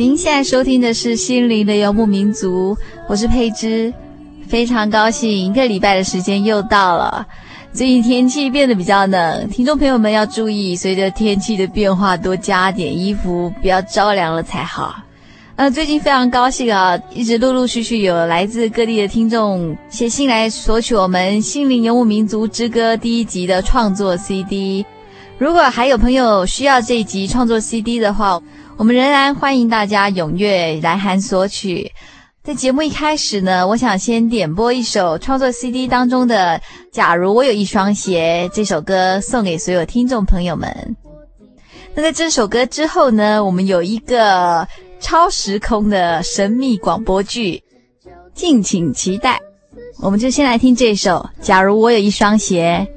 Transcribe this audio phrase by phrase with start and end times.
[0.00, 2.74] 您现在收听的是《心灵的游牧民族》，
[3.06, 3.92] 我是佩芝，
[4.48, 7.26] 非常高兴一个礼拜的时间又到了。
[7.70, 14.96] 最近天气变得比较冷，听众朋友们要注意，随着天气的变化，多加点衣服，不要着凉了才好。
[15.56, 24.82] 呃，最近非常高兴啊，一直陆陆续续有来自各地的听众写信来索取我们《心灵游牧民族之歌》第一集的创作 CD。
[25.36, 28.40] 如果还有朋友需要这一集创作 CD 的话，
[28.80, 31.92] 我们仍然欢迎大家踊跃来函索取。
[32.42, 36.58] 在节目一开始呢，我想先点播一首创作 CD 当中的
[36.90, 40.96] 《假如我有一双鞋》这首歌，送给所有听众朋友们。
[41.94, 44.66] 那在这首歌之后呢，我们有一个
[44.98, 47.62] 超时空的神秘广播剧，
[48.32, 49.38] 敬请期待。
[50.00, 52.88] 我们就先来听这首《假如我有一双鞋》。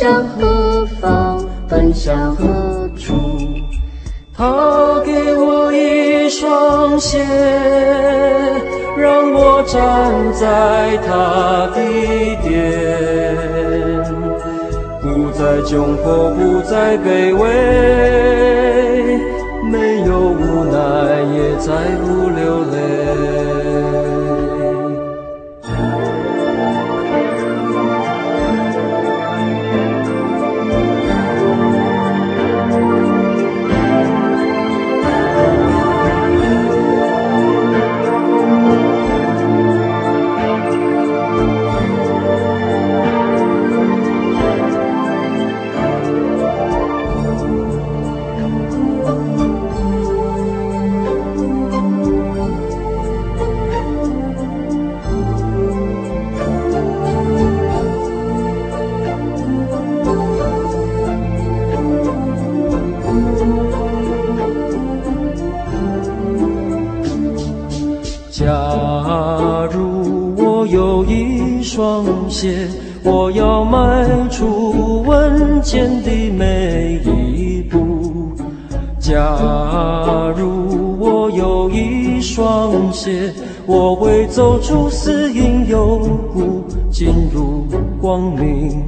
[0.00, 3.12] 向何方，奔向何处。
[4.34, 7.18] 他给我一双鞋，
[8.96, 11.78] 让我站在他的
[12.42, 12.48] 殿，
[15.02, 17.44] 不再窘迫，不再卑微。
[19.70, 20.78] 没有无奈，
[21.36, 21.68] 也再
[22.00, 22.19] 不
[73.02, 77.00] 我要迈出稳健的每
[77.34, 78.32] 一步。
[78.98, 79.36] 假
[80.36, 83.32] 如我有一双鞋，
[83.66, 85.98] 我会走出死荫幽
[86.32, 87.66] 谷，进入
[88.00, 88.79] 光明。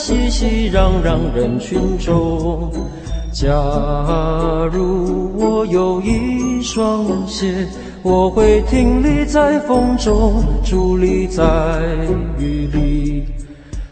[0.00, 2.72] 熙熙攘攘人群中。
[3.32, 3.52] 假
[4.72, 7.68] 如我有一双鞋，
[8.02, 11.44] 我会挺立在风中，伫立在
[12.38, 13.26] 雨里。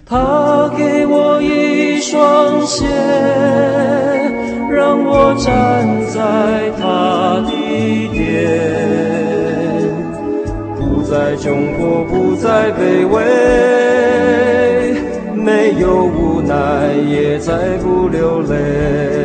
[0.06, 2.86] 他给我一双鞋，
[4.70, 7.50] 让我站在他的
[8.14, 8.24] 殿，
[10.78, 13.20] 不再窘迫，不再卑微，
[15.48, 19.17] 没有无奈，也再不流泪。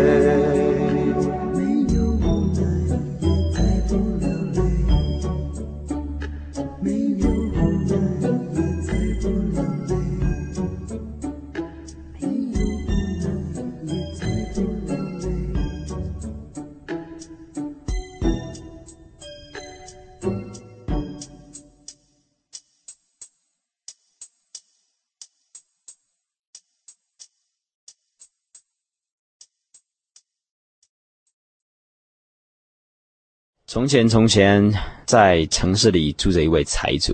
[33.83, 34.73] 从前，从前，
[35.05, 37.13] 在城市里住着一位财主，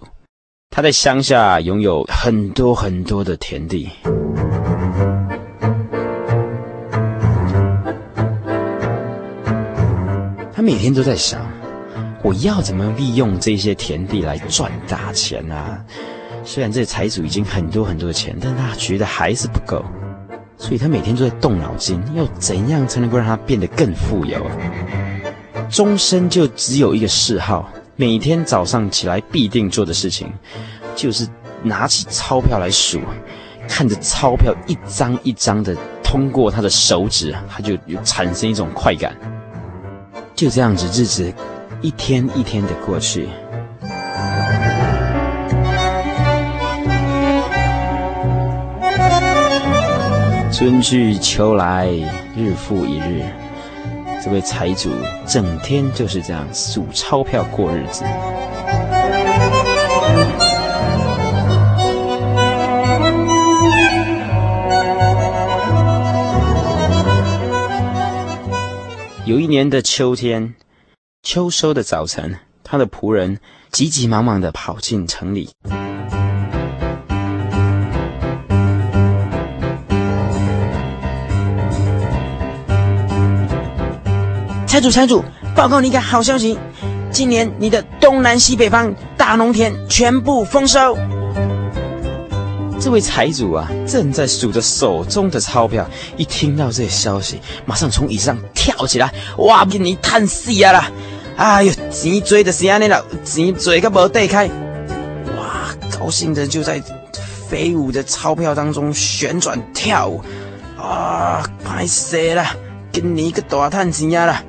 [0.70, 3.90] 他在乡下拥有很多很多的田地。
[10.54, 11.44] 他每天都在想，
[12.22, 15.84] 我要怎么利用这些田地来赚大钱啊？
[16.44, 19.84] 虽然这财主已经很多很多的钱，但他觉得还是不够，
[20.56, 24.46] 所以他每天都在动脑筋，要怎样才能够让他变得更富有？
[25.70, 30.32] 终身就只有一个嗜好，每天早上起来必定做的事情，
[30.96, 31.28] 就是
[31.62, 33.00] 拿起钞票来数，
[33.68, 39.16] 看着钞票一张一张的通过他的手指，他就有产生一种快感。
[40.34, 41.32] 就这样子，日子
[41.82, 43.30] 一天一天的过去，
[50.52, 51.88] 春去秋来，
[52.36, 53.24] 日复一日。
[54.22, 54.92] 这位财主
[55.26, 58.04] 整天就是这样数钞票过日子。
[69.26, 70.54] 有一年的秋天，
[71.24, 73.40] 秋收的早晨，他的仆人
[73.72, 75.50] 急急忙忙的跑进城里。
[84.80, 85.22] 财主，财主，
[85.54, 86.58] 报告你一个好消息，
[87.12, 90.98] 今年你的东南西北方大农田全部丰收。
[92.80, 95.86] 这位财主啊，正在数着手中的钞票，
[96.16, 100.90] 一听到这消息，马上从椅子上跳起来，哇，给你叹死啊啦！
[101.36, 104.48] 哎呦，钱多的是安尼了，钱多个无地开，
[105.38, 106.82] 哇，高兴的就在
[107.50, 110.22] 飞舞的钞票当中旋转跳舞，
[110.78, 112.56] 啊，歹势啦，
[112.94, 114.42] 今年个大叹钱呀啦！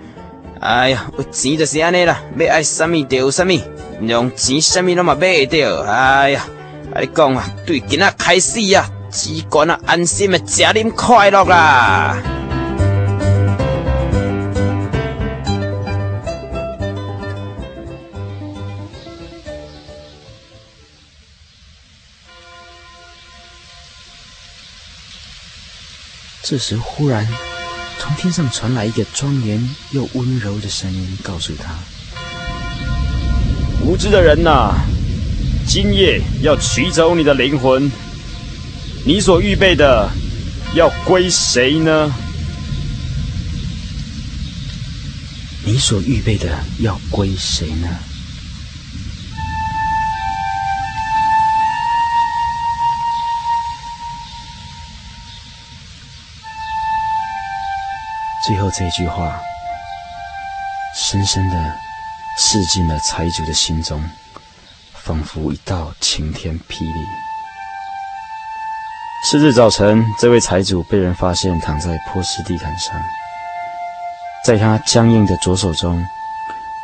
[0.60, 3.58] 哎呀，有钱就是安尼啦，要爱什么就有什么，
[4.02, 5.82] 用钱什么拢嘛买得到。
[5.84, 6.46] 哎呀，
[7.00, 12.18] 你讲啊，对今仔开始啊，只管啊安心的吃啉快乐啦。
[26.42, 27.49] 这时忽然。
[28.00, 31.74] 从天上传来一个庄严又温柔的声音，告诉他
[33.84, 34.74] ：“无知的人呐，
[35.68, 37.92] 今夜要取走你的灵魂，
[39.04, 40.10] 你所预备的
[40.74, 42.10] 要归谁呢？
[45.64, 46.48] 你所预备的
[46.80, 47.88] 要归谁呢？”
[58.50, 59.40] 最后这一句话，
[60.92, 61.56] 深深的
[62.36, 64.02] 刺进了财主的心中，
[64.92, 67.06] 仿佛一道晴天霹雳。
[69.24, 73.00] 次日早晨，这位财主被人发现躺在坡斯地毯上，
[74.44, 76.04] 在他僵硬的左手中，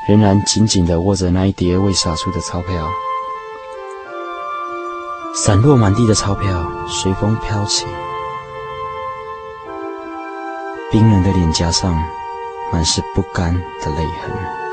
[0.06, 2.88] 仍然紧紧地握着那一叠未撒出的钞票，
[5.34, 7.84] 散落满地的钞票随风飘起。
[10.92, 11.96] 冰冷的脸颊上
[12.72, 14.65] 满是不甘的泪痕。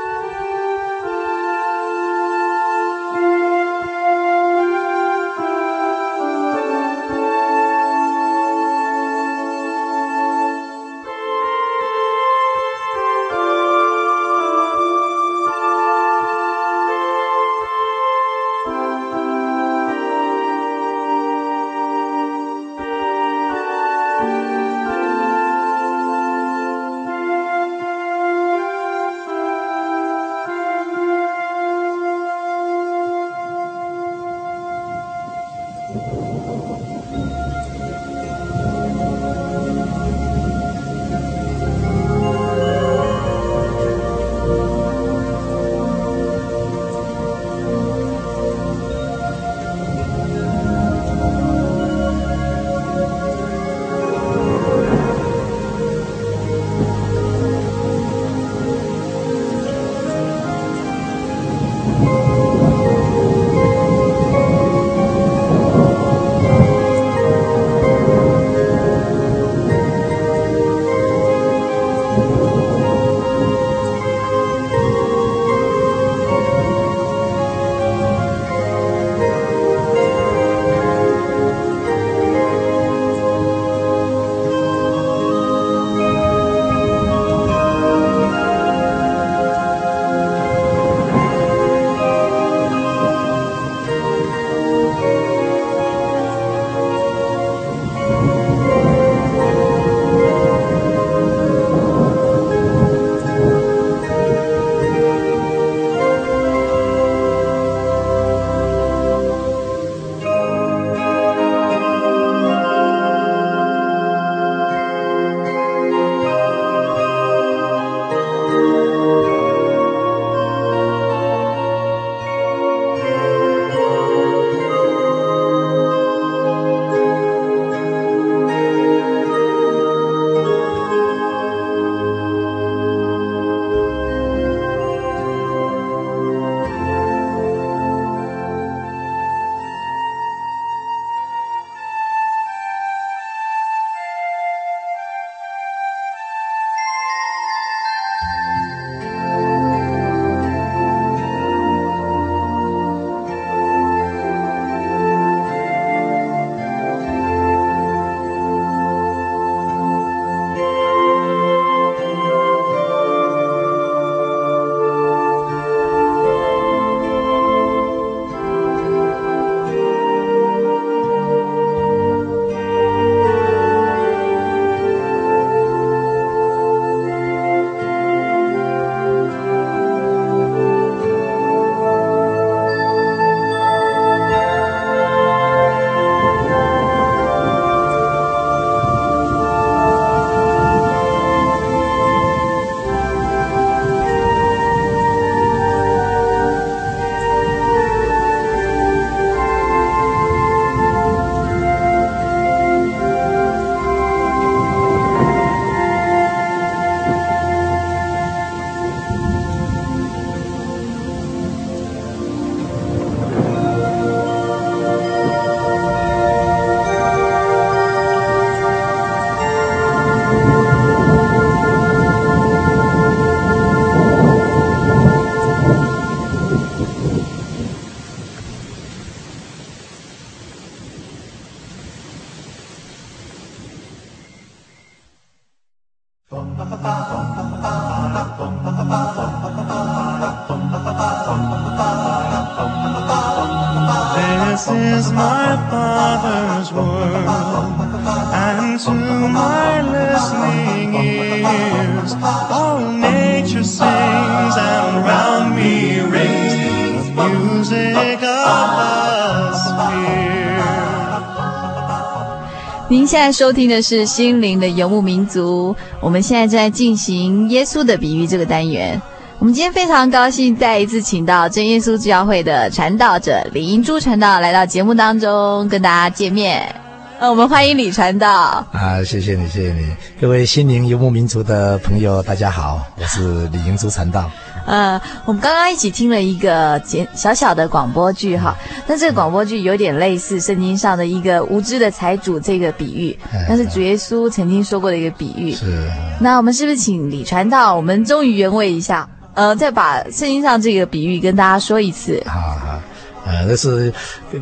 [263.24, 269.00] 在收听的是《心灵的游牧民族》，我们现在正在进行耶稣的比喻这个单元。
[269.38, 276.70] 我们今天非常高兴再一次请到真耶稣教会的传道者李英珠传道来到节目当中跟大家见面。
[277.18, 278.30] 呃，我们欢迎李传道。
[278.72, 279.86] 啊，谢谢你，谢谢你，
[280.20, 284.30] 各位心灵游牧民族的朋友，大家好，我是李英珠传道。
[284.66, 288.56] 呃，我们刚刚一起听了一个简小小的广播剧哈，
[288.86, 293.18] 那这个广播剧有点类似圣经上的一个无知的财主这个比喻，
[293.48, 295.52] 那是主耶稣曾经说过的一个比喻。
[295.52, 295.90] 是。
[296.20, 299.08] 那我们是不是请李传道，我们忠于原味一下？
[299.34, 302.22] 呃，再把圣经上这个比喻跟大家说一次。
[302.24, 302.80] 好好，
[303.24, 303.92] 呃，那是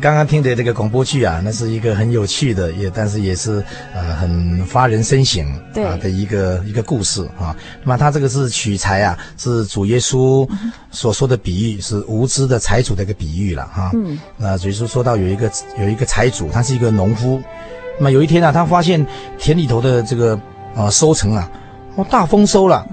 [0.01, 3.63] 刚刚听的这个广播剧啊，那是一个很有趣的，也但是也是
[3.93, 7.55] 呃很发人深省啊的一个一个故事啊。
[7.81, 10.47] 那么他这个是取材啊，是主耶稣
[10.91, 13.91] 所说的比喻，是无知的财主的一个比喻了哈。
[13.93, 14.19] 嗯。
[14.37, 15.49] 那主耶稣说到有一个
[15.79, 17.41] 有一个财主，他是一个农夫。
[17.97, 19.05] 那么有一天啊，他发现
[19.37, 20.37] 田里头的这个
[20.75, 21.49] 呃收成啊，
[21.95, 22.85] 哦大丰收了。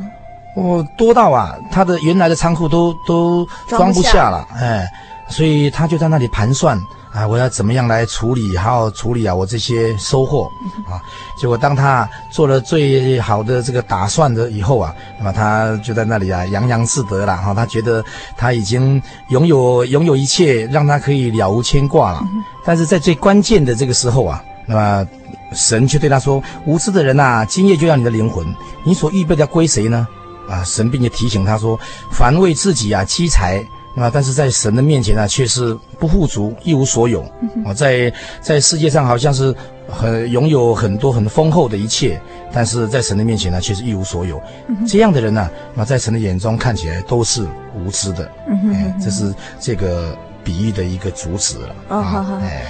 [0.57, 4.85] 哦，多到啊，他的原来的仓库都都装不下了，哎，
[5.31, 6.77] 所以他就在那里盘算
[7.13, 10.51] 啊，我要怎么样来处理，还要处理啊我这些收获
[10.89, 11.01] 啊。
[11.37, 18.05] 结果当他做了最好的这个打算的以后啊，那么他就在那里啊洋洋自得了哈，他觉得
[18.37, 22.23] 他已经拥有拥有一切，让他可以了无牵挂了。
[22.65, 25.09] 但是在最关键的这个时候啊，那么
[25.53, 28.47] 神却对他说：“无知的人呐，今夜就要你的灵魂，
[28.85, 30.07] 你所预备的归谁呢？”
[30.49, 31.79] 啊，神并且提醒他说
[32.11, 33.65] ：“凡为自己啊积财
[33.97, 37.23] 啊，但是在神的面前呢、啊，却是不富足，一无所有。
[37.65, 39.55] 啊，在在世界上好像是
[39.89, 42.21] 很拥有很多很丰厚的一切，
[42.53, 44.41] 但是在神的面前呢，却是一无所有。
[44.87, 48.31] 这样的人呢、啊，那在神的眼中看起来都是无知的。
[48.73, 51.75] 哎，这是这个比喻的一个主旨了。
[51.89, 52.63] 啊，哎。”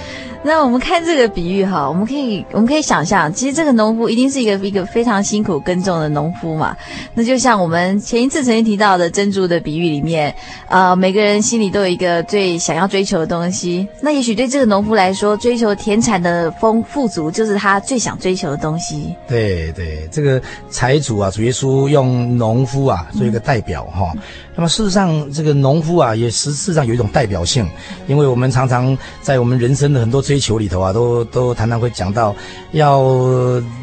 [0.43, 6.75] 那我们看这个比喻哈，我们可以我们可以想象，其实这个农夫一定是一个一个非常辛苦耕种的农夫嘛。
[7.13, 10.33] 那就像我们前一次曾经提到的珍珠的比喻里面，
[10.67, 13.87] 呃，每个人心里都有一个最想要追求的东西。
[14.01, 19.15] 那也许对这个农夫来说，追求田产的丰富足就是他最想追求的东西。
[19.27, 24.11] 对对，这个财主啊，主耶稣用农夫啊做一个代表哈。
[24.61, 27.67] 那么事实上，这个农夫啊，也实事实上有一种代表性，
[28.05, 32.35] 因为我们常常在我们人生的很多追求里头啊，都都常常会讲到，
[32.73, 33.03] 要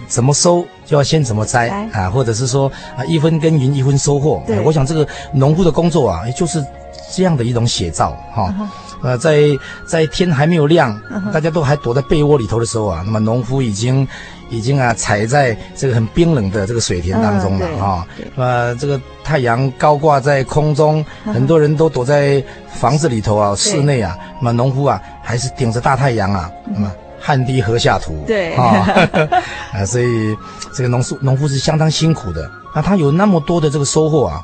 [0.06, 4.40] 怎么收就要先怎么栽啊，或者是说啊，一分耕耘一分收获。
[4.46, 6.64] 对，我想这个农夫的工作啊，就是
[7.12, 8.54] 这样的一种写照哈。
[9.02, 9.48] 呃，在
[9.84, 10.96] 在天还没有亮，
[11.32, 14.06] 大家都还躲在被窝里头的时候啊，那么农夫已经。
[14.50, 18.06] 已经啊，踩在这个很冰冷的这个水田当中了啊。
[18.36, 24.16] 呃，这个太阳高挂在空中，很多人都躲在房子里头啊，室内啊。
[24.40, 26.90] 那么农夫啊，还是顶着大太阳啊，那么
[27.20, 28.24] 汗滴禾下土。
[28.26, 28.86] 对啊，
[29.74, 30.36] 啊，所以
[30.72, 32.50] 这个农夫农夫是相当辛苦的。
[32.74, 34.40] 那他有那么多的这个收获啊，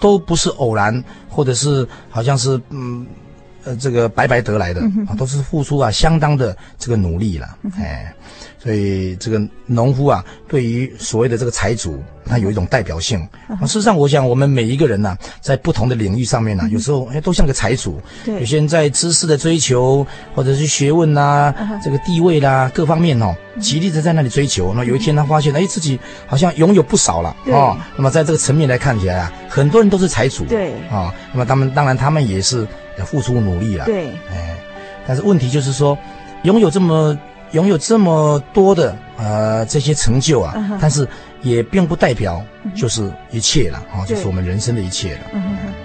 [0.00, 3.06] 都不是偶然，或者是好像是嗯
[3.64, 8.14] 呃这个白白得来的啊，都是付出啊相当的这个努力了，哎。
[8.68, 13.18] 所以这个农夫啊，对于所谓的这个财主，他有一种代表性。
[13.46, 17.98] 啊，事实上，我想我们每一个人呐，在不同的领域上面呢，有时候哎，都像个财主。
[18.26, 18.40] 对。
[18.40, 24.74] 有些人在知识的追求，或者是学问呐，这个地位啦，各方面哦，极力的在那里追求。
[24.74, 27.88] 那有一天他发现，哎，自己好像拥有不少了啊。
[27.96, 30.44] 那么在这个层面来看起来啊，很多人都是财主。
[30.44, 30.74] 对。
[30.90, 33.86] 啊，那么他们当然他们也是要付出努力了。
[33.86, 34.08] 对。
[34.30, 34.58] 哎，
[35.06, 35.96] 但是问题就是说，
[36.42, 37.18] 拥有这么。
[37.52, 40.78] 拥有这么多的呃这些成就啊，uh.
[40.80, 41.06] 但是
[41.42, 44.06] 也并不代表就是一切了啊，uh.
[44.06, 45.20] 就是我们人生的一切了。
[45.34, 45.77] Uh.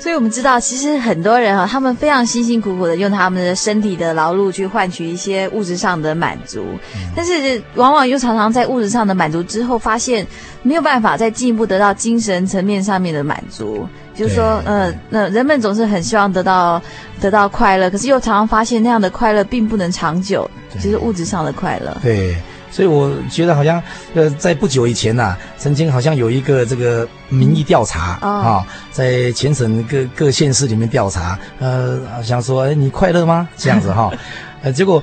[0.00, 7.12] 所以我们知道，其实很多人啊，他们非常辛辛苦苦的用他们的身体的劳碌去换取一些物质上的满足，uh.
[7.14, 10.26] 但是往往又常常在物质上的满足之后，发现
[10.62, 13.86] 没有办法再进一步得到精神层面上面的满足。
[14.12, 16.82] 就是说，呃，那人们总是很希望得到
[17.20, 21.96] 得到快乐，可是又常常发现那样的快乐并不能长久，就是物质上的快乐。
[22.02, 22.36] 对，
[22.70, 23.82] 所以我觉得好像，
[24.14, 33.48] 呃，在不久以前呐、啊，曾经好像有一个这个民意调查啊、在全省各各县市里面调查，呃，好像说，哎，你快乐吗？
[33.56, 34.18] 这样子哈、哦，
[34.62, 35.02] 呃，结果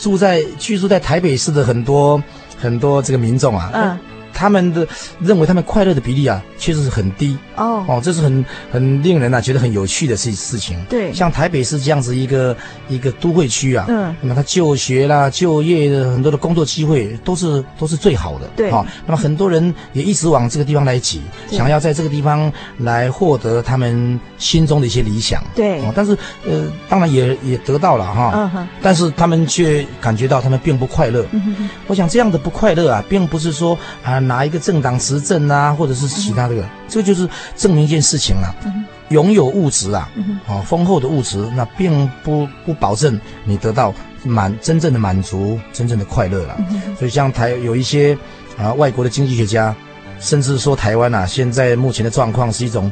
[0.00, 2.22] 住在居住在台北市的很多
[2.60, 3.70] 很多这个民众啊。
[3.72, 3.98] 嗯
[4.34, 4.86] 他们的
[5.20, 7.38] 认为他们快乐的比例啊，确实是很低。
[7.56, 7.84] 哦。
[7.86, 10.76] 哦，这是很很令人啊觉得很有趣的事事情。
[10.88, 12.56] 对，像台北市这样子一个
[12.88, 18.48] 一个都会区啊，嗯，那么他就学啦、就业的很多的工作机会都是都是最好的。
[18.56, 25.42] 对，好、哦，那么很多人也一直往这个地方来挤，想要在这个地方来获得他们心中的一些理想。
[25.54, 31.24] 对，哦，但是呃，当然也也得到了哈，嗯哼，但是他们却感觉到他们并不快乐。
[31.32, 46.56] 嗯哼，我想这样的不快乐啊，并不是说啊哪一个政党执政啊，或者是其他这个、这个就是证明一件事情啊，嗯、拥有物质啊，嗯、哦丰厚的物质，那并不不保证你得到满真正的满足，真正的快乐了。
[46.70, 48.16] 嗯、所以像台有一些
[48.56, 49.74] 啊外国的经济学家，
[50.20, 52.90] 甚至说台湾啊现在目前的状况是一种。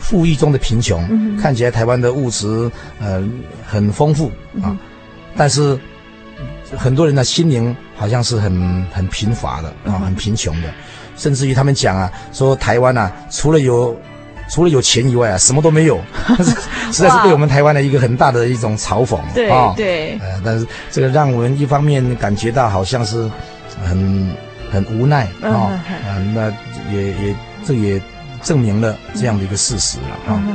[0.00, 3.20] 富裕中的贫穷，嗯、看起来台湾的物质呃
[3.66, 4.28] 很丰富
[4.62, 4.78] 啊，嗯、
[5.36, 5.76] 但是
[6.76, 10.68] 很多人的心灵好像是很很贫乏的啊，很贫穷的，
[11.16, 13.94] 甚至于他们讲啊，说台湾啊，除了有
[14.48, 16.00] 除了有钱以外啊，什么都没有，
[16.90, 19.74] 实在是对我们台湾的一个很大的一种嘲讽对啊。
[19.76, 23.28] 对，呃，但是这个让我们一方面感觉到好像是
[23.84, 24.32] 很
[24.70, 26.50] 很无奈啊，啊、嗯，那
[26.94, 28.00] 也也这也。
[28.40, 30.40] 证明了这样的一个事实了啊！
[30.46, 30.54] 那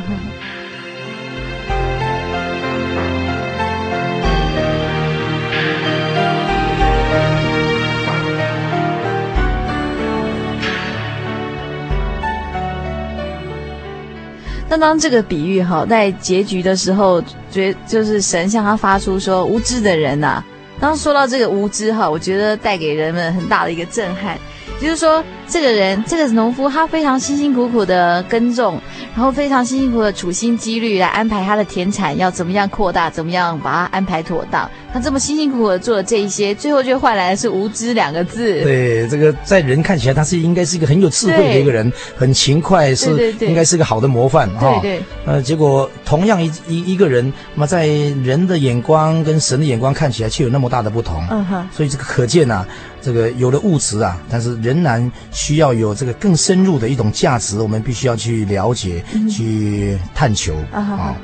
[14.83, 20.43] 当这个比喻哈，在结局的时候，觉就是神向他发出说：“无知的人呐！”
[20.77, 24.37] 当说到这个无知哈，我觉得带给人们很大的一个震撼。
[24.83, 28.77] 就是说，这个人，这个农夫，他非常辛辛苦苦的耕种，
[29.15, 34.69] 然后非常辛辛苦苦的处心积虑来安排他的田产要怎么样扩大，怎么样把它安排妥当。
[34.93, 38.61] 他这么辛辛苦苦的做了这一些，最后却换来的是无知两个字。
[38.61, 44.79] 对，这个在人看起来，他是应该是一个很有智慧的一个人，很勤快，是应该是个好的模范哈。
[44.81, 45.03] 对对。
[45.25, 51.25] 呃，结果同样一一一个人，那么在人的眼光跟神的眼光看起来却有那么大的不同。
[51.31, 51.65] 嗯哼。
[51.71, 52.65] 所以这个可见呐，
[53.03, 60.79] 这个有了物质啊，但是仍然需要有这个更深入的一种价值，我们必须要去了解、嗯、去探求啊。
[60.97, 61.15] 哦、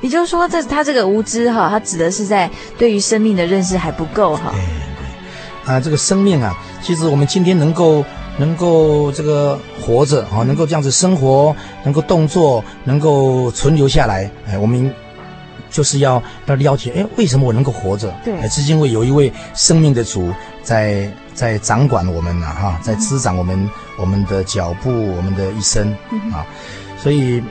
[0.00, 4.50] 也就是说，这他这个无知哈，他指的是在对于生命的认识还不够哈。
[4.52, 4.60] 对
[5.66, 8.02] 对，啊，这个生命啊，其实我们今天能够
[8.38, 11.54] 能够这个活着啊，能够这样子生活，
[11.84, 14.90] 能够动作，能够存留下来，哎，我们
[15.70, 18.12] 就是要要了解，哎，为什么我能够活着？
[18.24, 21.10] 对，哎，是因为有一位生命的主在。
[21.32, 25.90] 在掌管我们呐，哈，在滋长我们我们的脚步，我们的一生
[26.30, 26.44] 啊，
[26.98, 27.42] 所以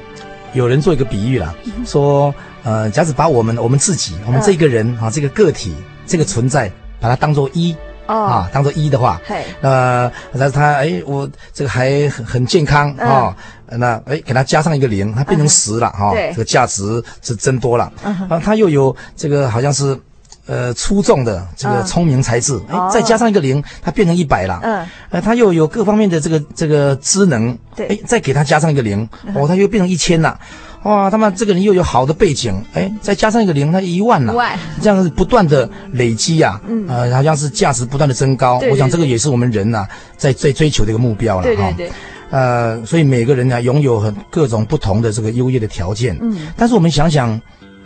[0.53, 1.55] 有人做一个比喻啦，
[1.88, 2.32] 说，
[2.63, 5.73] 呃，假使把我们我们自己，我们这个人啊，这个个体，
[6.05, 9.19] 这个存在，把它当做一啊，当做一的话，
[9.62, 13.36] 呃，但是他哎，我这个还很很健康啊，
[13.77, 19.97] 那哎，给他加上一个零，它变成十了哈，这个价值是增多了，啊，他又有这个好像是。
[20.45, 24.60] 呃，出众的这个聪明才智，哎、嗯，再加上一个零，它变成一百了。
[24.63, 30.39] 嗯，呃，他又有各方面的这个这个智能，对，哎，再给他加上一个零，哦，他又变成一千了。
[30.86, 34.34] 哇，他们这个人又有好的背景，哎，再加上一个零，他一万了。
[34.34, 38.58] 万，这样子不断的累积啊，嗯，呃，好像是价值不断的增高。
[38.60, 41.43] 对对对，我想这个也是我们人呐、啊，在在追求的一个目标了。
[41.43, 41.91] 对对对。
[42.29, 46.17] 呃，所以每个人呢，拥有很各种不同的这个优越的条件。
[46.21, 47.39] 嗯，但是我们想想。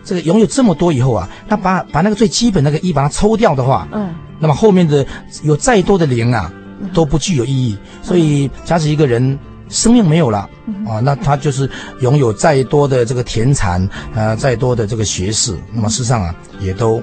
[0.06, 5.06] 这个拥有这么多以后啊，那把把那个最基本那个一把它抽掉的话，嗯，那么后面的
[5.44, 6.52] 有再多的零啊，
[6.94, 7.78] 都不具有意义。
[8.02, 10.40] 所以，假使一个人生命没有了
[10.86, 11.70] 啊，那他就是
[12.02, 17.02] 拥有再多的这个田产，呃，再多的这个学识，那么事实上啊，也都。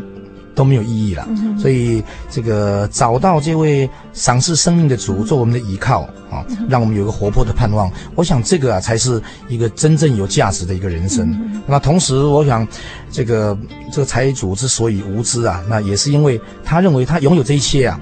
[0.61, 1.27] 都没有意义了，
[1.59, 7.91] 所以这个找到这位赏赐生命的主做我们的依靠啊，让我们有个活泼的盼望。
[8.15, 11.35] 我想这个啊才是一个真正有价值的一个人生。
[11.67, 12.69] 那同时，我想
[13.11, 13.57] 这个
[13.91, 17.99] 这个财主之所以无知啊，那也是因为他认为他拥有这一切啊，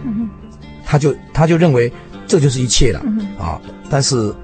[0.84, 1.92] 他就他就认为
[2.26, 3.00] 这就是一切了
[3.38, 4.34] 啊，但是。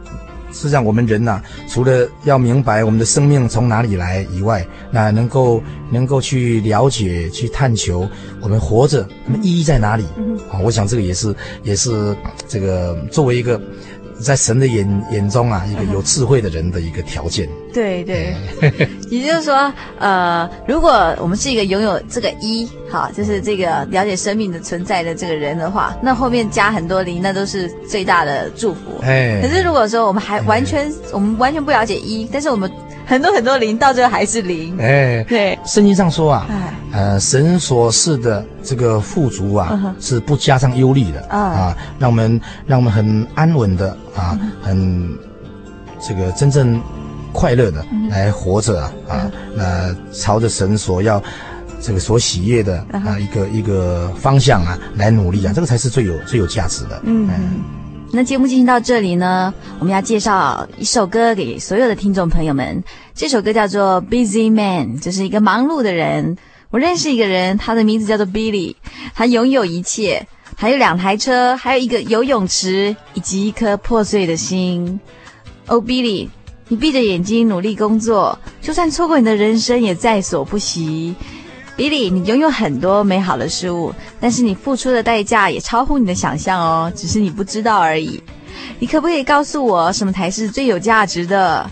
[0.55, 8.09] 实际上，我们人呐、啊，除了要明白我们的生命从哪里来以外，那能够能够去了解、去探求
[8.41, 10.05] 我们活着，那么意义在哪里？
[10.51, 12.17] 啊，我想这个也是也是
[12.49, 13.61] 这个作为一个。
[14.21, 17.49] 在神的眼眼中啊，一个有智慧的人的一个条件。
[17.73, 18.33] 对对，
[19.11, 28.81] 也就是说，呃，如果我们是一个拥有这个一，哈，就是这个了解生命的存在的这个人的话，那后面加很多零，那都是最大的祝福。
[29.03, 32.71] 哎，可是如果说我们还完全，我们完全不了解一，但是我们
[33.07, 34.77] 很多很多零，到最后还是零。
[34.79, 36.75] 哎，对，圣经上说啊，哎。
[36.93, 41.39] 呃，神所示的这个富足啊，是不加上忧虑的啊。
[41.39, 45.19] 啊，让我们让我们很安稳的啊，嗯很
[46.01, 46.81] 这个真正
[47.33, 51.21] 快乐的嗯来活着啊啊，那朝着神所要
[51.81, 57.01] 这个所喜悦的嗯啊一个一个方向啊来努力啊，这个才是最有最有价值的。
[57.03, 57.29] 嗯，
[58.17, 62.81] 那节目进行到这里呢，我们要介绍一首歌给所有的听众朋友们。
[63.13, 66.39] 这首歌叫做《Busy Man》，就是一个忙碌的人。
[66.71, 68.77] 我认识一个人，他的名字叫做 Billy，
[69.17, 75.01] 他拥有一切，还有两台车，还有一个游泳池，以及一颗破碎的心。
[75.67, 76.29] 哦，Billy，
[76.69, 81.17] 你闭着眼睛努力工作，就算错过你的人生也在所不惜。
[81.77, 88.23] Billy，你拥有很多美好的事物，但是你付出的代价也超乎你的想象哦，只是你不知道而已。
[88.79, 91.69] 你可不可以告诉我，什么才是最有价值的？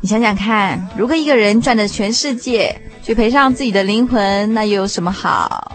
[0.00, 5.72] 你想想看，如果一个人赚了全世界，却赔上自己的灵魂，那又有什么好？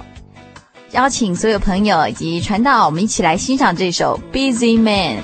[0.92, 5.18] 邀请所有朋友以及传道，我们一起来欣赏这首《Busy Man》。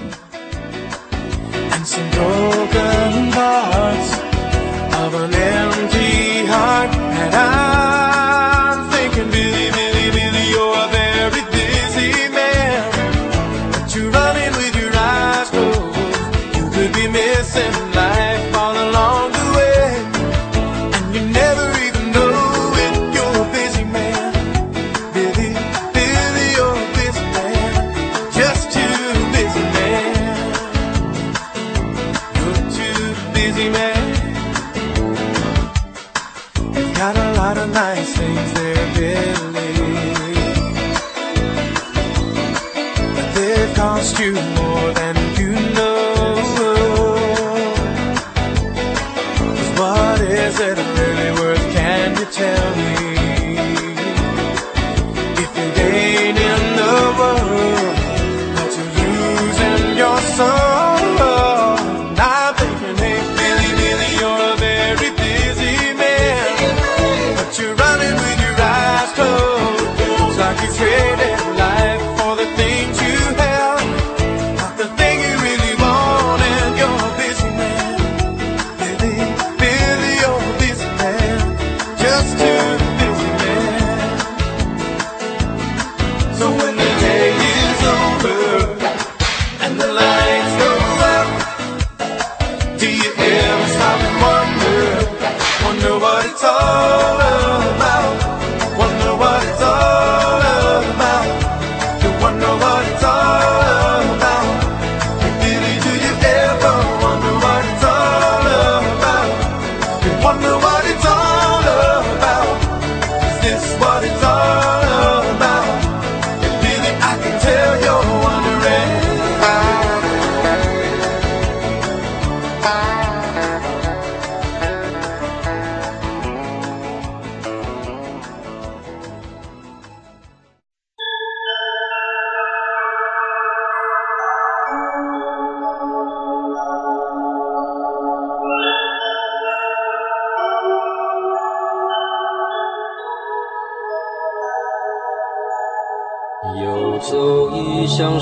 [43.97, 44.66] lost you.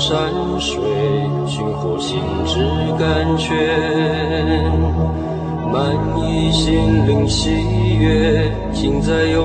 [0.08, 0.78] 山水，
[1.48, 2.60] 寻获心之
[2.96, 3.58] 甘泉，
[5.72, 5.92] 满
[6.22, 7.50] 溢心灵喜
[7.98, 9.44] 悦，尽在游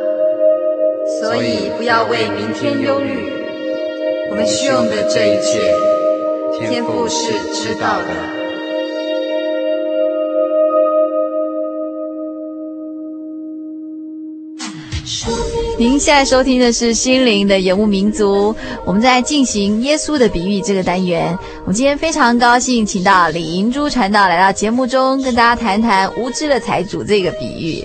[1.21, 3.31] 所以不要为明天忧虑。
[4.31, 5.71] 我们需用的这一切，
[6.57, 8.07] 天父是知道的。
[15.77, 18.53] 您现在收听的是《心灵的游牧民族》，
[18.83, 21.37] 我们在进行耶稣的比喻这个单元。
[21.61, 27.83] 我们今天非常高兴，请到李银珠传道来到节目中，跟大家谈谈无知的财主这个比喻。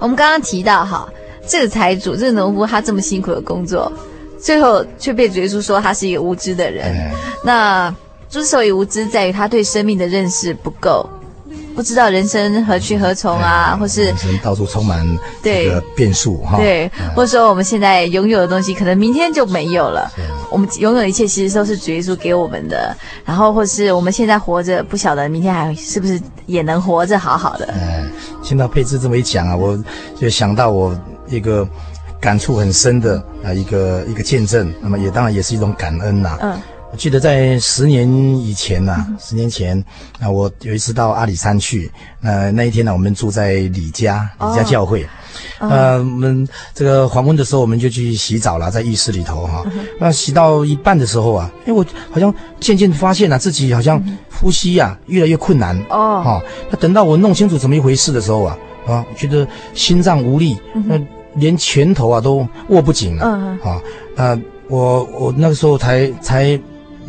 [0.00, 1.08] 我们刚刚提到哈，
[1.48, 3.90] 这个财主，这个农夫，他这么辛苦的工作，
[4.38, 7.10] 最后却被主耶稣说他是一个无知的人。
[7.42, 7.94] 那
[8.28, 11.08] 之所以无知，在于他对生命的认识不够。
[11.74, 15.06] 不知道人生何去何从啊，或是人生到处充满
[15.40, 16.56] 这个变数哈。
[16.56, 20.10] 对，或者说我们现在拥有的东西，可能明天就没有了。
[20.50, 22.92] 我们拥有的一切，其实都是主耶稣给我们的。
[23.24, 27.68] 然后，或是我们现在活着，不晓得明天还是不是也能活着好好的。
[27.72, 28.10] 嗯，
[28.42, 29.78] 听到佩芝这么一讲啊，我
[30.18, 30.98] 就想到我
[31.28, 31.68] 一个
[32.20, 34.72] 感触很深的啊一个一个见证。
[34.80, 36.38] 那么也当然也是一种感恩呐、啊。
[36.42, 36.60] 嗯。
[36.90, 39.78] 我记得在十年以前呐、啊，十年前，
[40.18, 45.04] 啊，我有一次到阿里山去，呃，那一天呢，我们住在李家李家教会，
[45.60, 49.62] 哦、呃，我们这个黄昏的时候，我们就去洗澡了，在浴室里头哈。
[50.00, 54.02] 那洗到一半的时候啊，哎，我好像渐渐发现啊，自己好像
[54.40, 56.22] 呼吸呀、啊、越来越困难哦。
[56.24, 60.98] 哈，那等到我弄清楚怎么一回事的时候啊，啊，我觉得心脏无力，那
[61.34, 63.24] 连拳头啊都握不紧了。
[63.24, 63.58] 嗯。
[63.60, 63.82] 啊，
[64.16, 66.60] 呃，我我那个时候才才。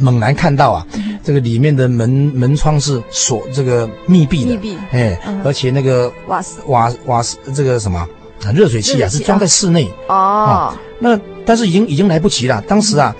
[0.01, 0.87] 猛然看到啊，
[1.25, 6.61] 这个里面的门门窗是锁这个密闭的，密闭，哎，而且那个瓦斯。
[6.67, 8.07] 瓦瓦斯这个什么
[8.55, 9.91] 热水器啊是装在室内。
[10.07, 10.73] 哦。
[10.99, 13.13] 那但是已经已经来不及了，当时啊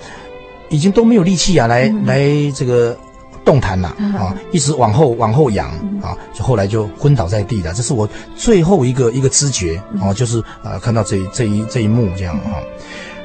[0.70, 2.18] 已经都没有力气啊来来
[2.54, 2.96] 这个
[3.44, 5.70] 动弹了啊，一直往后往后仰
[6.02, 7.72] 啊，就后来就昏倒在地了。
[7.74, 12.58] 这是我最后一个一个知觉啊，就是啊看到这这一这一幕这样啊。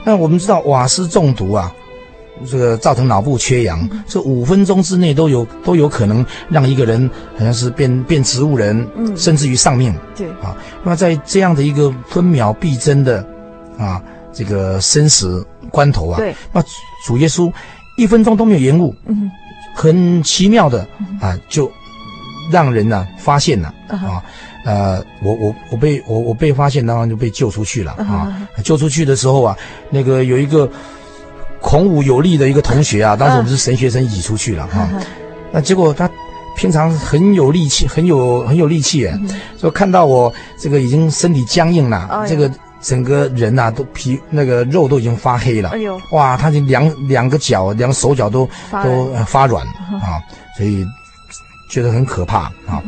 [0.04, 1.74] 那我们知道瓦斯中毒啊。
[2.46, 9.96] 这个造成脑部缺氧，这五分钟之内都有都有可能让一个人好像是变变植物人，嗯，甚至于丧命。
[10.18, 13.26] 对啊，那么在这样的一个分秒必争的
[13.78, 16.62] 啊这个生死关头啊，对，那
[17.08, 17.50] 主耶稣
[17.96, 19.32] 一分钟都没有延误，嗯，
[19.76, 20.88] 很奇妙的
[21.22, 21.72] 啊，就
[22.52, 24.24] 让人呢、啊、发现了啊，
[24.64, 29.56] 呃，我我我被我我被发现，当然就被救出去了啊，救出去的时候啊，
[29.92, 30.68] 那个有一个。
[31.62, 34.88] 孔武有力的一个同学啊，当时我们是神学生一起出去了啊，
[35.52, 36.08] 那结果他
[36.56, 39.20] 平常很有力气，很有很有力气哎，
[39.60, 42.48] 说看到我这个已经身体僵硬了，这个
[42.86, 48.48] 整个人呐都皮那个肉都已经发黑了，哎呦，哇，他的两两个脚两个手脚都
[48.84, 49.66] 都发软
[50.02, 50.22] 啊，
[50.56, 50.86] 所以
[51.68, 52.84] 觉得很可怕啊，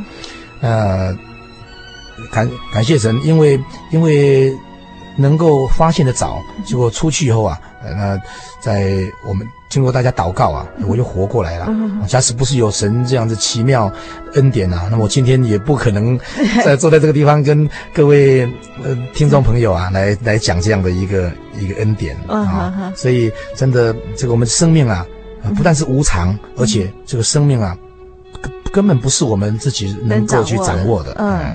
[0.62, 1.18] 呃，
[2.32, 3.60] 感感谢神，因为
[3.92, 4.54] 因为
[5.18, 7.60] 能够发现的早，结果出去以后啊。
[7.96, 8.20] 那
[8.60, 8.92] 在
[9.26, 11.70] 我们经过大家祷告啊，我就活过来了。
[12.08, 13.92] 假使不是有神这样子奇妙
[14.36, 16.18] 恩典啊，那么我今天也不可能
[16.64, 18.44] 在坐在这个地方跟 各位
[18.84, 22.94] 呃听众朋友啊来来讲这样的一个一个恩典啊。
[22.96, 25.06] 所以真的，这个我们生命啊，
[25.56, 27.78] 不但是无常，而且这个生命啊，
[28.42, 31.16] 根根本不是我们自己能够去掌握的。
[31.20, 31.54] 嗯。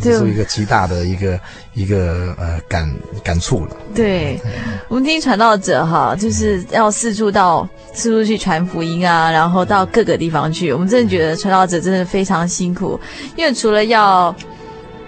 [0.00, 1.38] 这是一个极大的一个
[1.72, 2.90] 一个呃感
[3.22, 3.76] 感触了。
[3.94, 4.40] 对，
[4.88, 10.72] 我们听传道者哈，就是要四处到四处去传福音啊，然后到各个地方去。
[10.72, 12.98] 我们真的觉得传道者真的非常辛苦，
[13.36, 14.34] 因为除了要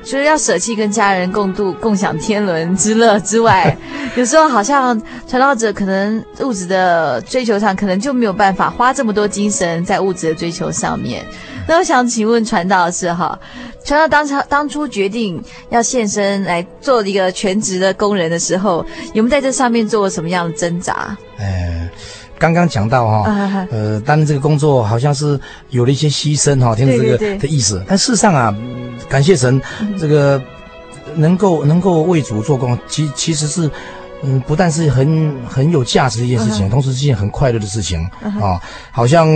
[0.08, 3.76] 除了要舍弃跟家人共度共享天伦之乐之外，
[4.14, 11.26] 有时候好像传道者可能物质的追求上，可能就没有办法花这么多精神在物质的追求上面。
[11.68, 13.36] 那我想请问传道士哈，
[13.84, 21.16] 传道当初当初决定要献身来做一个全职的工人的时候，有没有在这上面做过什么样的挣扎？
[21.38, 21.90] 呃，
[22.38, 25.38] 刚刚讲到哈、哦，呃，当然这个工作好像是
[25.70, 27.82] 有了一些牺牲哈，听着这个的意思。
[27.86, 28.54] 但事实上啊，
[29.08, 29.60] 感谢神，
[29.98, 30.40] 这个
[31.14, 33.70] 能够能够为主做工，其其实是。
[34.22, 36.70] 嗯，不但是很很有价值的一件事情，uh -huh.
[36.70, 38.60] 同时是一件很快乐的事情啊、uh。
[38.90, 39.28] 好像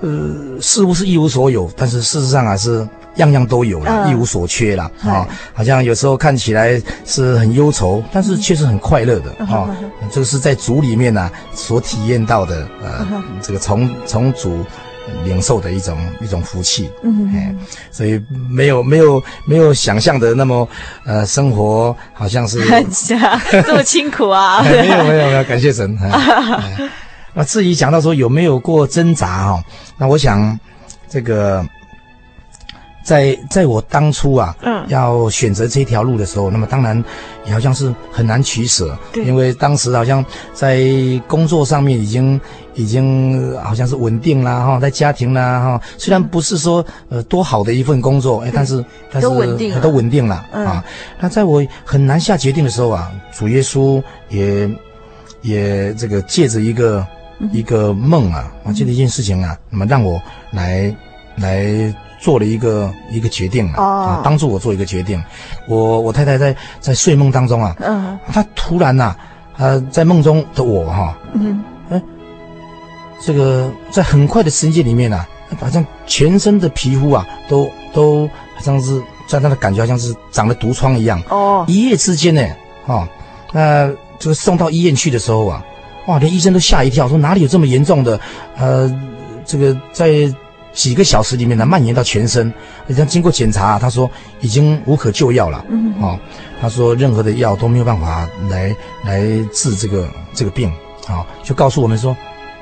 [0.00, 4.10] 呃，似乎是一无所有，但是事实上啊是样样都有了，uh.
[4.10, 5.28] 一无所缺了啊、哦。
[5.52, 9.68] 好像有时候看起来是很忧愁，但是却是很快乐的啊。
[10.10, 13.22] 这、uh、个是在主里面呢、啊、所体验到的呃，uh.
[13.40, 14.64] 这个从从主。
[15.24, 17.52] 领受的一种一种福气，嗯，哎，
[17.90, 20.66] 所以没有没有没有想象的那么，
[21.04, 22.60] 呃，生活好像是
[23.50, 24.62] 这么辛苦啊？
[24.64, 25.98] 没有没有没有，感谢神。
[27.34, 29.64] 那至于讲到说有没有过挣扎哈，
[29.98, 30.58] 那我想
[31.08, 31.66] 这个。
[33.02, 37.02] 在在我当初啊，嗯，要选择这条路的时候，那么当然
[37.46, 40.80] 也好像是很难取舍，对，因为当时好像在
[41.26, 42.40] 工作上面已经
[42.74, 50.84] 已经好像是稳定啦哈，在家庭啦哈，虽然不是说呃多好的一份工作，哎，但是但是都稳定都稳定了、嗯、啊。
[51.18, 54.70] 那在我很难下决定的时候啊，主耶稣也
[55.42, 57.04] 也这个借着一个、
[57.40, 60.20] 嗯、一个梦啊，我，借着一件事情啊，那么让我
[60.52, 60.94] 来
[61.36, 61.94] 来。
[62.22, 64.08] 做了一个一个决定啊，oh.
[64.10, 65.20] 啊，帮助我做一个决定。
[65.66, 69.16] 我我太太在在睡梦当中啊，嗯、uh.，她突然呐、啊，
[69.56, 71.60] 呃，在梦中的我哈，嗯，
[71.90, 72.00] 哎，
[73.20, 75.26] 这个在很快的时间里面呢、啊，
[75.60, 81.20] 好像全身的皮肤啊，都都好像是在她的感觉好像是长了毒疮一样。
[81.28, 82.46] 哦、oh.，一夜之间呢，
[82.86, 83.08] 啊，
[83.52, 85.60] 那这个送到医院去的时候啊，
[86.06, 88.20] 哇，连医生都吓一跳，说哪里有这么严重的？
[88.56, 88.88] 呃，
[89.44, 90.32] 这个在。
[90.72, 92.52] 几个小时里面呢，蔓延到全身。
[92.86, 94.10] 人家经过检查，他说
[94.40, 95.64] 已经无可救药了。
[95.68, 96.18] 嗯，哦，
[96.60, 99.20] 他说任何的药都没有办法来来
[99.52, 100.68] 治这个这个病。
[101.08, 102.16] 啊、哦，就告诉我们说，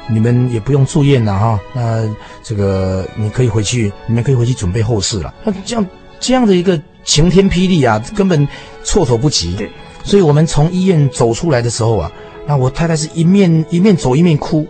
[0.08, 1.60] 你们也不用住院了哈、哦。
[1.74, 5.32] 那这个你可以回去，你们可以回去准备后事了。
[5.44, 5.86] 那这样
[6.18, 8.48] 这样的一个晴天霹雳啊，根本
[8.82, 9.54] 措手不及。
[9.56, 9.70] 对，
[10.02, 12.10] 所以我们从医院走出来的时候啊，
[12.46, 14.66] 那我太太是一面一面走一面哭，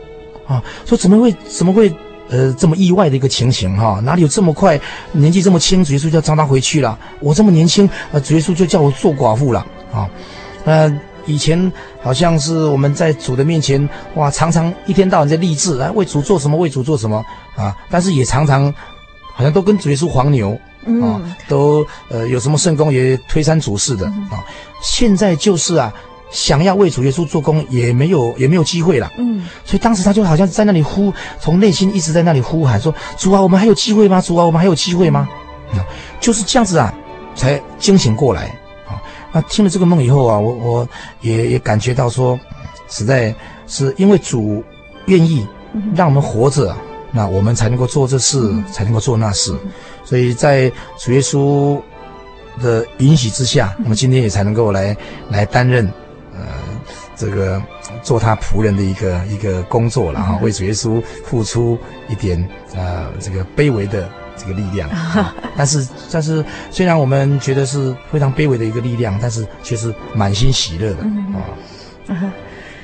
[0.46, 1.90] 啊，说怎么会怎么会？
[2.30, 4.80] 呃，这么意外的一个情形哈，哪里有这么快？
[5.10, 6.96] 年纪这么轻，主耶稣就要召他回去了。
[7.18, 10.08] 我这么年轻，呃，主耶稣就叫我做寡妇了啊。
[10.64, 17.24] 呃，以前好像是我们在主的面前，哇，常常一天到晚在立志，来为主做什么，为主做什么
[17.56, 17.76] 啊。
[17.90, 18.72] 但是也常常
[19.34, 20.56] 好像都跟主耶稣黄牛
[21.02, 24.38] 啊，都呃有什么圣工也推三阻四的啊。
[24.80, 25.92] 现在就是啊。
[26.30, 34.20] 想要为主耶稣做工也没有也没有机会了，嗯，所以当时他就好像在那里呼，从内心一直在那里呼喊说：“主啊，我们还有机会吗？
[34.20, 35.28] 主啊，我们还有机会吗？”
[35.74, 35.80] 嗯，
[36.20, 36.94] 就是这样子啊，
[37.34, 38.44] 才惊醒过来
[38.86, 39.02] 啊。
[39.32, 40.88] 那听了这个梦以后啊，我我
[41.20, 42.38] 也也感觉到说，
[42.88, 43.34] 实在
[43.66, 44.62] 是因为主
[45.06, 45.46] 愿意
[45.94, 46.74] 让我们活着，
[47.10, 49.52] 那我们才能够做这事，才能够做那事。
[50.04, 51.80] 所以在主耶稣
[52.62, 54.96] 的允许之下，我们今天也才能够来
[55.28, 55.92] 来担任。
[57.20, 57.62] 这个
[58.02, 64.08] 做他仆人的一个一个工作了哈，为主耶稣付出一点呃这个卑微的
[64.38, 64.88] 这个力量，
[65.54, 71.02] 但是但是虽然我们觉得是非常卑微的一个力量，但是却是满心喜乐的
[72.08, 72.32] 啊，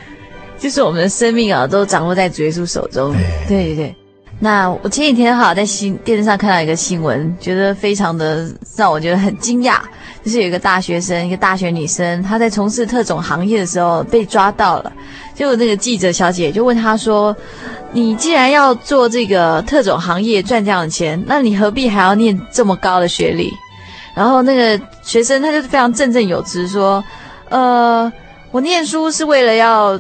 [0.61, 3.14] 就是我们的生命啊都掌握在主耶稣手中，
[3.49, 3.97] 对对对。
[4.39, 9.80] 那我前几天哈在新电视上看到一个新闻，觉得非常的让我觉得很惊讶。
[10.22, 14.93] 就是有一个大学生，一个大学女生，她在从事特种行业的时候被抓到了。
[15.34, 17.34] 结果那个记者小姐就问她说
[17.93, 23.51] ：“你既然要做这个特种行业赚这样的钱，那你何必还要念这么高的学历？”
[24.14, 27.03] 然后那个学生他就非常振振有词说
[27.49, 28.12] ：“呃，
[28.51, 29.99] 我念书是为了要。”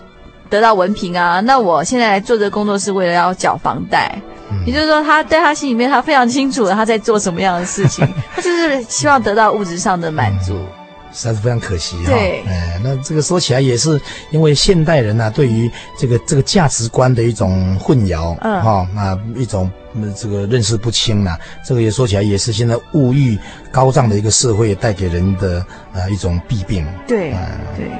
[0.48, 4.20] 得到文凭啊，那我现在来做这个工作是为了要缴房贷，
[4.50, 10.66] 嗯，也就是说，他在他心里面，他非常清楚他在做什么样的事情， 他就是希望得到物质上的满足，嗯，
[11.12, 12.12] 实在是非常可惜哈。
[12.12, 19.70] 对，哎，那这个说起来也是因为现代人啊，对于这个这个价值观的一种混淆，嗯，哈，那一种
[20.14, 23.38] 这个认识不清呐，这个也说起来也是现在物欲
[23.72, 26.86] 高涨的一个社会带给人的呃一种弊病。
[27.06, 27.38] 对，嗯，
[27.76, 27.90] 对。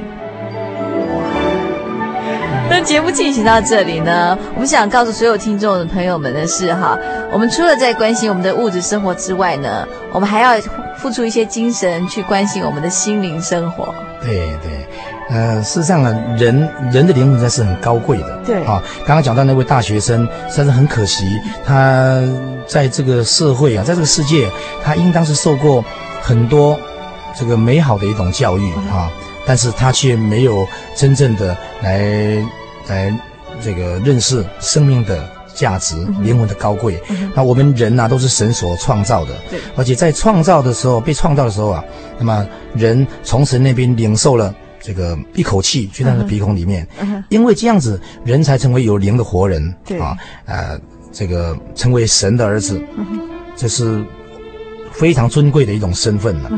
[2.68, 6.98] 那节目进行到这里呢，我们想告诉所有听众的朋友们的是哈，
[7.32, 10.60] 我们除了在关心我们的物质生活之外呢，我们还要
[10.98, 13.94] 付出一些精神去关心我们的心灵生活。
[14.20, 14.86] 对对，
[15.30, 18.38] 呃，事实上呢，人人的灵魂才是很高贵的。
[18.44, 21.24] 对啊，刚刚讲到那位大学生，实在是很可惜，
[21.64, 22.20] 他
[22.66, 24.50] 在这个社会啊，在这个世界，
[24.82, 25.84] 他应当是受过
[26.20, 26.78] 很多
[27.38, 29.08] 这个美好的一种教育啊，
[29.46, 32.44] 但是他却没有真正的来
[32.88, 33.18] 来
[33.62, 37.00] 这个认识生命的价值、灵魂的高贵。
[37.34, 39.34] 那我们人呐，都是神所创造的，
[39.76, 41.84] 而且在创造的时候，被创造的时候啊，
[42.18, 46.86] 那么人从神那边领受了这个一口气，去他的鼻孔里面，
[47.30, 49.98] 因为这样子，人才成为有灵的活人，对。
[49.98, 50.78] 啊，呃，
[51.12, 52.78] 这个成为神的儿子，
[53.56, 54.04] 这是
[54.92, 56.50] 非常尊贵的一种身份了。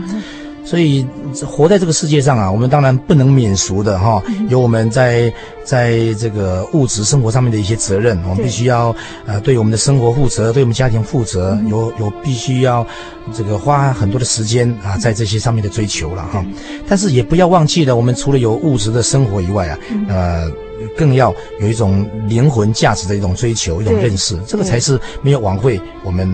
[0.69, 1.07] 所以
[1.47, 5.33] 活在这个世界上啊，我们当然不能免俗的哈，有我们在
[5.65, 8.95] 在这个物质生活上面的一些责任，我们必须要
[9.25, 12.87] 呃对我们的生活负责，对我们家庭负责，有有必须要
[13.33, 16.45] 这个花很多的时间啊在这些上面的追求了哈。
[16.87, 20.51] 但是也不要忘记了，我们除了有物质的生活以外啊，呃，
[20.99, 26.29] 更要有一种灵魂价值的一种追求，一种认识，这个才是没有枉费我们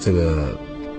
[0.00, 0.48] 这个。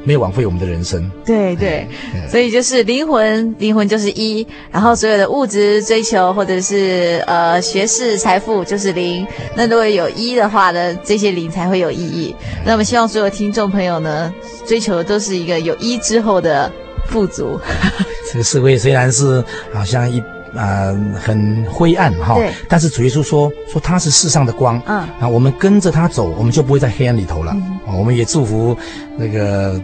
[0.08, 1.12] 没有枉费我们的人生。
[1.26, 1.86] 对对，
[2.32, 9.28] 所以就是灵魂，灵魂就是一，然后所有的物质追求或者是呃学识财富就是零。
[9.53, 12.34] 那如果有一的话呢，这些零才会有意义。
[12.66, 14.34] 那么希望所有听众朋友呢，
[14.66, 16.72] 追求的都是一个有一之后的
[17.10, 17.60] 富足。
[18.32, 19.43] 这个社会虽然是
[19.74, 20.22] 好像一
[20.55, 22.38] 啊、呃、很灰暗哈，
[22.70, 27.51] 但是主耶稣说说他是世上的光，嗯，啊我们跟着他走，我们就不会在黑暗里头了。
[27.53, 28.78] 嗯、我们也祝福
[29.18, 29.82] 那个。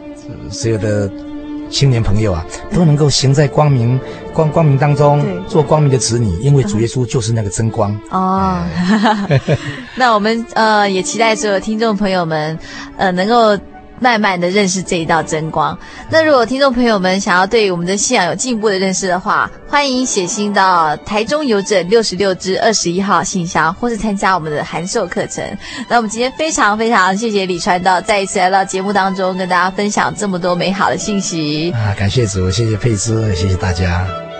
[0.50, 1.10] 所有的
[1.70, 4.00] 青年朋友啊，都能够行在光明
[4.34, 7.98] 光光明当中，做光明的子女，因为主耶稣就是那个真光。
[8.10, 8.64] 哦，
[9.96, 12.58] 那我们呃也期待所有听众朋友们
[12.98, 13.58] 呃能够。
[14.04, 15.78] 慢慢的认识这一道真光。
[16.10, 25.42] 那如果听众朋友们想要对我们的信仰有进一步的认识的话，欢迎写信到台中邮政六十六支二十一号信箱，或是参加我们的函授课程。
[25.88, 31.72] 那我们今天非常非常谢谢李川道再一次来到节目当中，跟大家分享这么多美好的信息。
[31.72, 34.33] 啊，感谢主，谢谢佩芝，谢谢大家。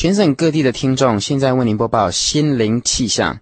[0.00, 3.38] 全省各地的听众，现在为您播报心灵气象。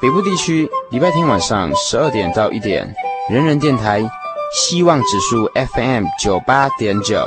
[0.00, 2.92] 北部地区礼拜天晚上十二点到一点，
[3.30, 4.02] 人人电台
[4.52, 7.24] 希望指数 FM 九八点九。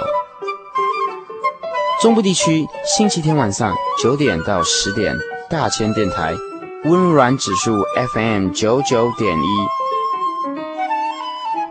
[2.02, 5.16] 中部地区星期天晚上九点到十点，
[5.50, 6.36] 大千电台
[6.84, 7.82] 温软指数
[8.14, 9.83] FM 九九点一。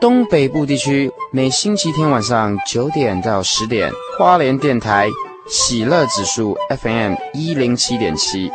[0.02, 3.88] 东北部地区每星期天晚上九点到十点，
[4.18, 5.08] 花莲电台
[5.48, 8.50] 喜乐指数 FM 一零七点七。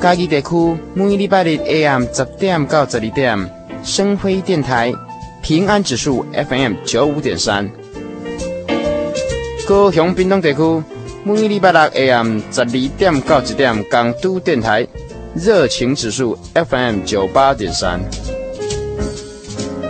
[0.00, 3.38] 嘉义地区每礼拜日 AM 十点到十二点，
[3.84, 4.92] 生辉电台
[5.40, 7.70] 平安指数 FM 九五点三。
[9.64, 10.82] 高雄屏东地区
[11.22, 14.84] 每礼拜六 AM 十二点到一点，港都电台。
[15.34, 17.98] 热情指数 FM 九八点三。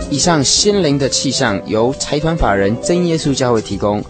[0.09, 4.03] 以上心灵的气象由财团法人真耶稣教会提供，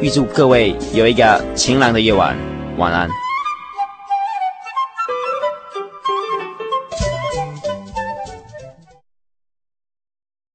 [0.00, 2.36] 预祝各位有一个晴朗的夜晚，
[2.78, 3.08] 晚安。